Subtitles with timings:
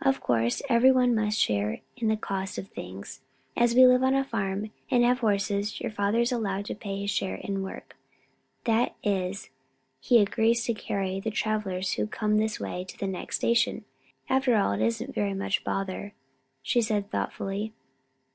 [0.00, 3.20] Of course every one must share in the cost of these things.
[3.54, 7.02] As we live on a farm and have horses, your father is allowed to pay
[7.02, 7.94] his share in work.
[8.64, 9.50] That is,
[10.00, 13.84] he agrees to carry the travellers who come this way to the next station.
[14.26, 16.14] After all, it isn't very much bother,"
[16.62, 17.74] she said, thoughtfully.